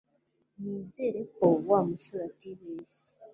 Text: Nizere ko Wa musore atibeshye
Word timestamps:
Nizere 0.59 1.19
ko 1.35 1.45
Wa 1.67 1.79
musore 1.87 2.23
atibeshye 2.29 3.07